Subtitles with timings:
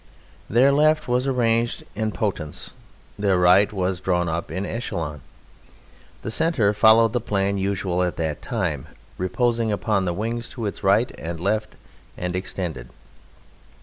[0.49, 2.73] ]Their left was arranged en potence,
[3.19, 5.21] their right was drawn up in echelon.
[6.23, 8.87] The centre followed the plan usual at that time,
[9.19, 11.75] reposing upon the wings to its right and left
[12.17, 12.89] and extended.